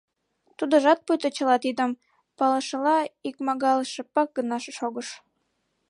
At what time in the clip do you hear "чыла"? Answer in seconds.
1.35-1.55